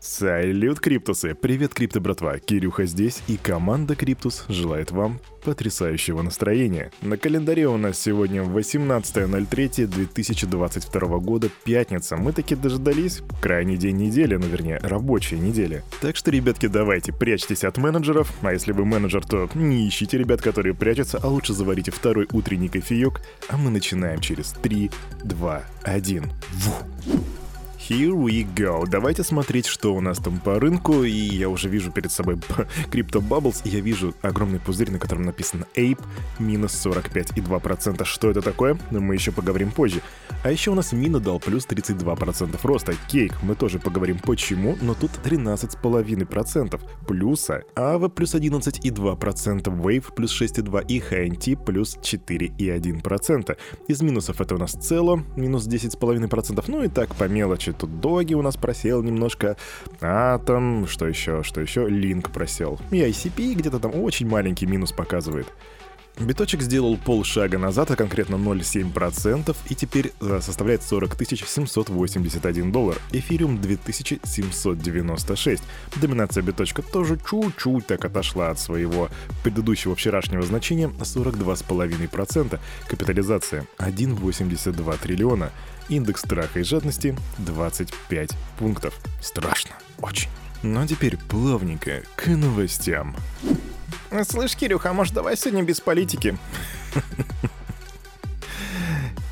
[0.00, 1.34] Салют, Криптусы!
[1.34, 2.38] Привет, Крипто братва!
[2.38, 6.90] Кирюха здесь, и команда Криптус желает вам потрясающего настроения.
[7.02, 12.16] На календаре у нас сегодня 18.03.2022 года, пятница.
[12.16, 15.82] Мы таки дождались крайний день недели, ну вернее, рабочей недели.
[16.00, 20.40] Так что, ребятки, давайте, прячьтесь от менеджеров, а если вы менеджер, то не ищите ребят,
[20.40, 24.90] которые прячутся, а лучше заварите второй утренний кофеек, а мы начинаем через 3,
[25.24, 26.32] 2, 1.
[26.52, 26.84] Вух.
[27.90, 28.86] Here we go.
[28.86, 31.02] Давайте смотреть, что у нас там по рынку.
[31.02, 32.36] И я уже вижу перед собой
[32.92, 35.98] Crypto Bubbles, и я вижу огромный пузырь, на котором написано Ape
[36.38, 38.04] минус 45,2%.
[38.04, 38.78] Что это такое?
[38.92, 40.02] Мы еще поговорим позже.
[40.44, 42.94] А еще у нас Мина дал плюс 32% роста.
[43.08, 47.64] Кейк, мы тоже поговорим почему, но тут 13,5% плюса.
[47.74, 53.58] Ава плюс 11,2%, Wave плюс 6,2% и HNT плюс 4,1%.
[53.88, 56.64] Из минусов это у нас Цело минус 10,5%.
[56.68, 59.56] Ну и так по мелочи тут доги у нас просел немножко,
[60.00, 62.78] атом, что еще, что еще, линк просел.
[62.90, 65.46] И ICP где-то там очень маленький минус показывает.
[66.18, 72.98] Биточек сделал полшага назад, а конкретно 0,7%, и теперь э, составляет 40 781 доллар.
[73.12, 75.62] Эфириум 2796.
[75.96, 79.08] Доминация биточка тоже чуть-чуть так отошла от своего
[79.42, 82.58] предыдущего вчерашнего значения 42,5%.
[82.86, 85.50] Капитализация 1,82 триллиона.
[85.88, 88.94] Индекс страха и жадности 25 пунктов.
[89.20, 89.72] Страшно.
[90.00, 90.28] Очень.
[90.62, 93.16] Ну а теперь плавненько к новостям.
[94.24, 96.36] Слышь, Кирюха, а может давай сегодня без политики?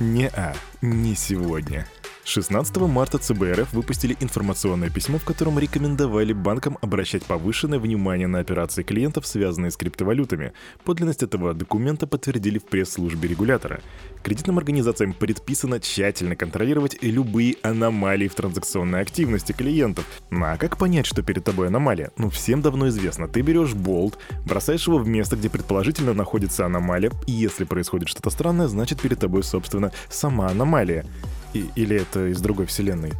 [0.00, 1.86] Не-а, не сегодня.
[2.24, 8.84] 16 марта ЦБРФ выпустили информационное письмо, в котором рекомендовали банкам обращать повышенное внимание на операции
[8.84, 10.52] клиентов, связанные с криптовалютами.
[10.84, 13.80] Подлинность этого документа подтвердили в пресс-службе регулятора.
[14.22, 20.06] Кредитным организациям предписано тщательно контролировать любые аномалии в транзакционной активности клиентов.
[20.30, 22.12] Ну а как понять, что перед тобой аномалия?
[22.16, 23.26] Ну всем давно известно.
[23.26, 28.30] Ты берешь болт, бросаешь его в место, где предположительно находится аномалия, и если происходит что-то
[28.30, 31.04] странное, значит перед тобой, собственно, сама аномалия.
[31.54, 33.12] И, или это из другой вселенной.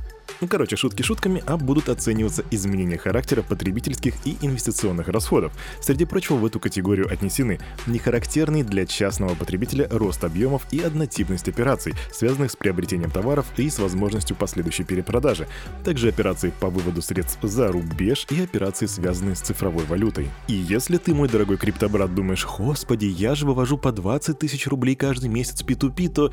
[0.43, 5.53] Ну, короче, шутки шутками, а будут оцениваться изменения характера потребительских и инвестиционных расходов.
[5.81, 11.95] Среди прочего, в эту категорию отнесены нехарактерный для частного потребителя рост объемов и однотипность операций,
[12.13, 15.47] связанных с приобретением товаров и с возможностью последующей перепродажи,
[15.85, 20.29] также операции по выводу средств за рубеж и операции, связанные с цифровой валютой.
[20.49, 24.97] И если ты, мой дорогой криптобрат, думаешь, господи, я же вывожу по 20 тысяч рублей
[24.97, 26.33] каждый месяц P2P, то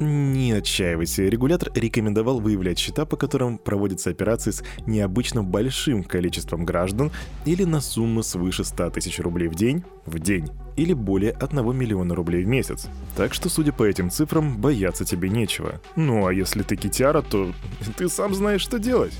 [0.00, 7.10] не отчаивайся, регулятор рекомендовал выявлять счета, по которым проводятся операции с необычно большим количеством граждан
[7.44, 12.14] или на сумму свыше 100 тысяч рублей в день, в день, или более 1 миллиона
[12.14, 12.88] рублей в месяц.
[13.16, 15.80] Так что, судя по этим цифрам, бояться тебе нечего.
[15.96, 17.52] Ну а если ты китяра, то
[17.96, 19.12] ты сам знаешь, что делать.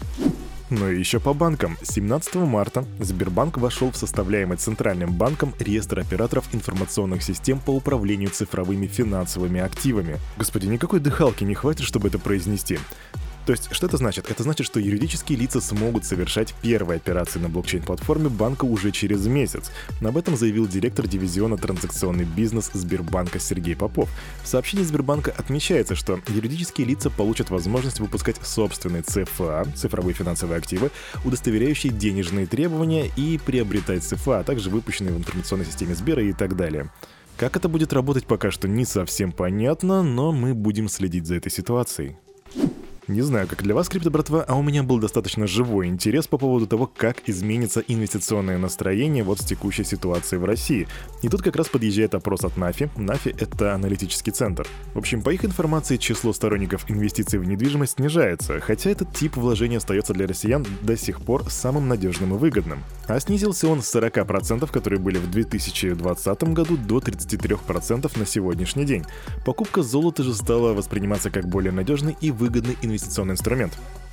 [0.70, 1.76] Ну и еще по банкам.
[1.82, 8.86] 17 марта Сбербанк вошел в составляемый Центральным банком реестр операторов информационных систем по управлению цифровыми
[8.86, 10.18] финансовыми активами.
[10.38, 12.78] Господи, никакой дыхалки не хватит, чтобы это произнести.
[13.50, 14.30] То есть, что это значит?
[14.30, 19.72] Это значит, что юридические лица смогут совершать первые операции на блокчейн-платформе банка уже через месяц.
[20.00, 24.08] Об этом заявил директор дивизиона «Транзакционный бизнес» Сбербанка Сергей Попов.
[24.44, 30.92] В сообщении Сбербанка отмечается, что юридические лица получат возможность выпускать собственные ЦФА, цифровые финансовые активы,
[31.24, 36.54] удостоверяющие денежные требования и приобретать ЦФА, а также выпущенные в информационной системе Сбера и так
[36.54, 36.92] далее.
[37.36, 41.50] Как это будет работать, пока что не совсем понятно, но мы будем следить за этой
[41.50, 42.16] ситуацией.
[43.10, 46.38] Не знаю, как для вас, крипто братва, а у меня был достаточно живой интерес по
[46.38, 50.86] поводу того, как изменится инвестиционное настроение вот с текущей ситуацией в России.
[51.20, 52.88] И тут как раз подъезжает опрос от Нафи.
[52.96, 54.64] Нафи— это аналитический центр.
[54.94, 59.78] В общем, по их информации, число сторонников инвестиций в недвижимость снижается, хотя этот тип вложения
[59.78, 62.84] остается для россиян до сих пор самым надежным и выгодным.
[63.08, 69.04] А снизился он с 40%, которые были в 2020 году, до 33% на сегодняшний день.
[69.44, 73.72] Покупка золота же стала восприниматься как более надежный и выгодный инвестиционный инвестиционный инструмент.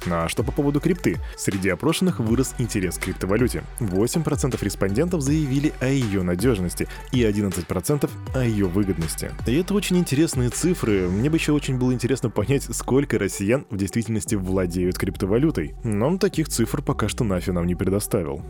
[0.09, 1.17] А что по поводу крипты?
[1.35, 3.63] Среди опрошенных вырос интерес к криптовалюте.
[3.79, 9.31] 8% респондентов заявили о ее надежности и 11% о ее выгодности.
[9.47, 11.09] И это очень интересные цифры.
[11.09, 15.75] Мне бы еще очень было интересно понять, сколько россиян в действительности владеют криптовалютой.
[15.83, 18.41] Но таких цифр пока что Нафи нам не предоставил.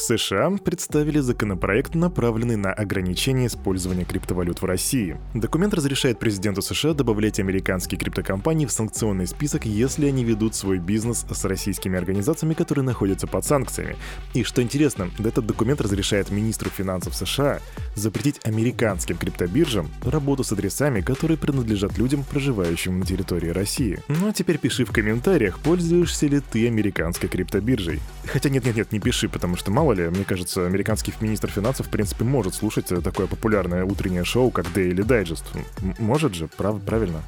[0.00, 5.18] В США представили законопроект, направленный на ограничение использования криптовалют в России.
[5.34, 11.26] Документ разрешает президенту США добавлять американские криптокомпании в санкционный список, если они ведут свой бизнес
[11.30, 13.96] с российскими организациями, которые находятся под санкциями.
[14.32, 17.60] И что интересно, этот документ разрешает министру финансов США
[17.94, 24.00] запретить американским криптобиржам работу с адресами, которые принадлежат людям, проживающим на территории России.
[24.08, 28.00] Ну а теперь пиши в комментариях, пользуешься ли ты американской криптобиржей.
[28.24, 32.24] Хотя нет-нет-нет, не пиши, потому что мало ли, мне кажется, американский министр финансов, в принципе,
[32.24, 35.44] может слушать такое популярное утреннее шоу, как Daily Digest.
[35.82, 37.22] М- может же, прав- правильно?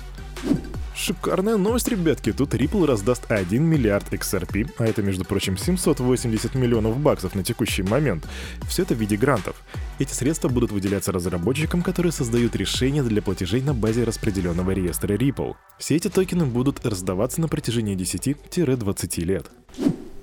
[0.95, 2.33] Шикарная новость, ребятки.
[2.33, 7.83] Тут Ripple раздаст 1 миллиард XRP, а это, между прочим, 780 миллионов баксов на текущий
[7.83, 8.29] момент.
[8.69, 9.57] Все это в виде грантов.
[9.99, 15.55] Эти средства будут выделяться разработчикам, которые создают решения для платежей на базе распределенного реестра Ripple.
[15.79, 19.51] Все эти токены будут раздаваться на протяжении 10-20 лет.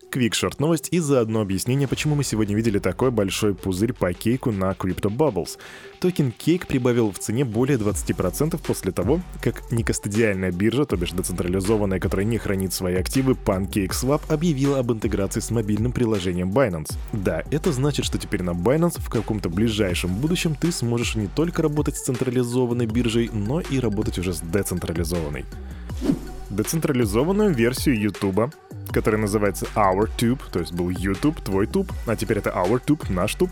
[0.10, 4.72] Квикшорт новость и заодно объяснение, почему мы сегодня видели такой большой пузырь по кейку на
[4.72, 5.60] Crypto Bubbles.
[6.00, 12.00] Токен Кейк прибавил в цене более 20% после того, как некостадиальная биржа, то бишь децентрализованная,
[12.00, 16.94] которая не хранит свои активы, PancakeSwap, объявила об интеграции с мобильным приложением Binance.
[17.14, 21.62] Да, это значит, что теперь на Binance в каком-то ближайшем будущем ты сможешь не только
[21.62, 25.46] работать с централизованной биржей, но и работать уже с децентрализованной
[26.50, 28.54] децентрализованную версию YouTube,
[28.92, 33.52] которая называется OurTube, то есть был YouTube, твой туб, а теперь это OurTube, наш туб,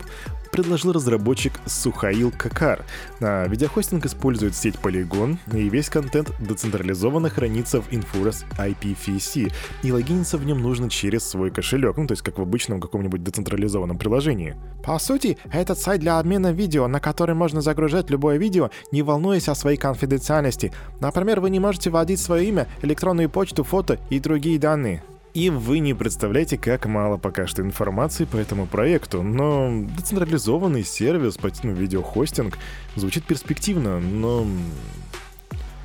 [0.50, 2.84] предложил разработчик Сухаил Какар.
[3.20, 9.52] А, видеохостинг использует сеть Polygon, и весь контент децентрализованно хранится в Infurus IPFC,
[9.82, 13.22] и логиниться в нем нужно через свой кошелек, ну то есть как в обычном каком-нибудь
[13.22, 14.56] децентрализованном приложении.
[14.84, 19.48] По сути, этот сайт для обмена видео, на который можно загружать любое видео, не волнуясь
[19.48, 20.72] о своей конфиденциальности.
[21.00, 25.02] Например, вы не можете вводить свое имя, электронную почту, фото и другие данные.
[25.34, 31.36] И вы не представляете, как мало пока что информации по этому проекту, но децентрализованный сервис
[31.36, 32.58] по ну, видеохостинг
[32.96, 34.46] звучит перспективно, но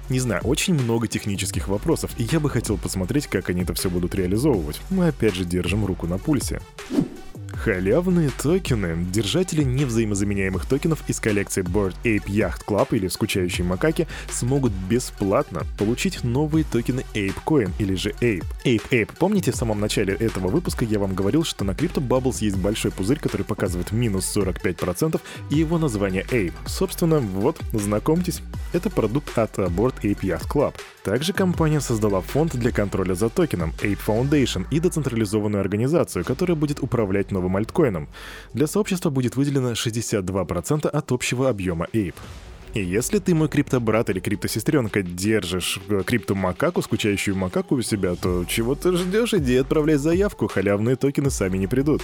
[0.10, 3.90] не знаю, очень много технических вопросов, и я бы хотел посмотреть, как они это все
[3.90, 4.82] будут реализовывать.
[4.90, 6.62] Мы опять же держим руку на пульсе.
[7.54, 9.06] Халявные токены.
[9.12, 16.24] Держатели невзаимозаменяемых токенов из коллекции Bored Ape Yacht Club или Скучающие макаки смогут бесплатно получить
[16.24, 18.44] новые токены Ape Coin или же Ape.
[18.66, 19.10] Ape Ape.
[19.18, 22.92] Помните, в самом начале этого выпуска я вам говорил, что на Crypto Bubbles есть большой
[22.92, 26.54] пузырь, который показывает минус 45%, и его название Ape.
[26.66, 28.42] Собственно, вот, знакомьтесь,
[28.74, 30.74] это продукт от Bored Ape Yacht Club.
[31.04, 36.82] Также компания создала фонд для контроля за токеном Ape Foundation и децентрализованную организацию, которая будет
[36.82, 38.08] управлять новым альткоином.
[38.54, 42.16] Для сообщества будет выделено 62% от общего объема Ape.
[42.74, 48.74] И если ты, мой криптобрат или криптосестренка, держишь криптомакаку, скучающую макаку у себя, то чего
[48.74, 49.34] ты ждешь?
[49.36, 52.02] Иди отправляй заявку, халявные токены сами не придут.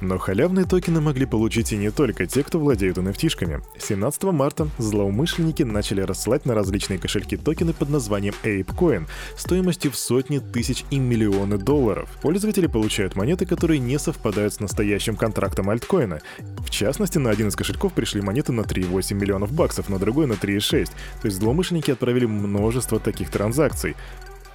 [0.00, 3.62] Но халявные токены могли получить и не только те, кто владеют NFT-шками.
[3.78, 9.06] 17 марта злоумышленники начали рассылать на различные кошельки токены под названием ApeCoin
[9.36, 12.10] стоимостью в сотни тысяч и миллионы долларов.
[12.20, 16.20] Пользователи получают монеты, которые не совпадают с настоящим контрактом альткоина.
[16.58, 20.34] В частности, на один из кошельков пришли монеты на 3,8 миллионов баксов, на другой на
[20.34, 20.86] 3,6.
[21.22, 23.96] То есть злоумышленники отправили множество таких транзакций.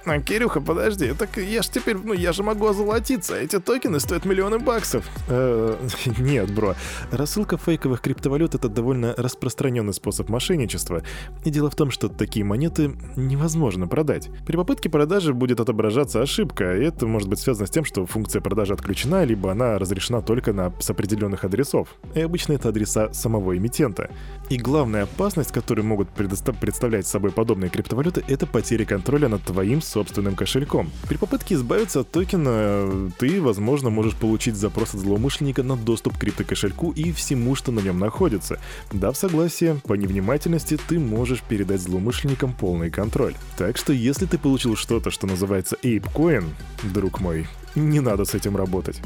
[0.04, 4.24] А, Кирюха, подожди, так я ж теперь, ну я же могу озолотиться, эти токены стоят
[4.24, 5.04] миллионы баксов.
[5.28, 5.76] Э,
[6.18, 6.74] нет, бро.
[7.12, 11.02] Рассылка фейковых криптовалют— это довольно распространенный способ мошенничества.
[11.44, 14.28] И дело в том, что такие монеты невозможно продать.
[14.44, 18.40] При попытке продажи будет отображаться ошибка, и это может быть связано с тем, что функция
[18.40, 21.88] продажи отключена, либо она разрешена только на с определенных адресов.
[22.14, 24.10] И обычно это адреса самого эмитента.
[24.50, 30.34] И главная опасность, которую могут представлять собой подобные криптовалюты, это потеря контроля над твоим собственным
[30.34, 30.90] кошельком.
[31.08, 36.20] При попытке избавиться от токена, ты, возможно, можешь получить запрос от злоумышленника на доступ к
[36.20, 38.58] криптокошельку и всему, что на нем находится.
[38.92, 43.34] Дав согласие, по невнимательности ты можешь передать злоумышленникам полный контроль.
[43.58, 46.44] Так что если ты получил что-то, что называется ApeCoin,
[46.82, 49.00] друг мой, не надо с этим работать.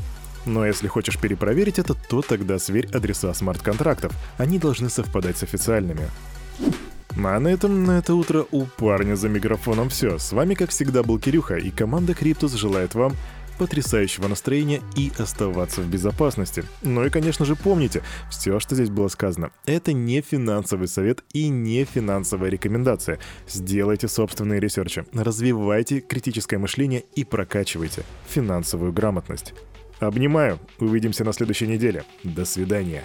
[0.46, 4.12] Но если хочешь перепроверить это, то тогда сверь адреса смарт-контрактов.
[4.38, 6.08] Они должны совпадать с официальными.
[7.16, 10.18] А на этом на это утро у парня за микрофоном все.
[10.18, 13.14] С вами, как всегда, был Кирюха, и команда Криптус желает вам
[13.58, 16.64] потрясающего настроения и оставаться в безопасности.
[16.82, 21.48] Ну и, конечно же, помните, все, что здесь было сказано, это не финансовый совет и
[21.48, 23.18] не финансовая рекомендация.
[23.48, 29.54] Сделайте собственные ресерчи, развивайте критическое мышление и прокачивайте финансовую грамотность.
[30.00, 32.04] Обнимаю, увидимся на следующей неделе.
[32.22, 33.04] До свидания.